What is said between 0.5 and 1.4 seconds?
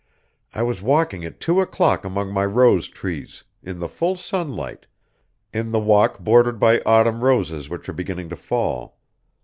I was walking at